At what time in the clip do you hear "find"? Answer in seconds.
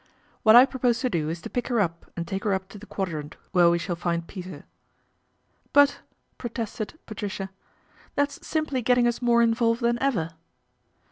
3.95-4.25